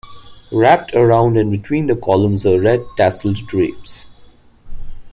[0.51, 4.09] Wrapped around and between the columns are red tasseled drapes.